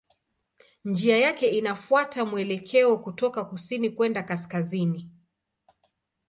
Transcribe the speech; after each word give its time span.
Njia 0.85 1.17
yake 1.17 1.47
inafuata 1.47 2.25
mwelekeo 2.25 2.97
kutoka 2.97 3.43
kusini 3.45 3.89
kwenda 3.89 4.23
kaskazini. 4.23 5.11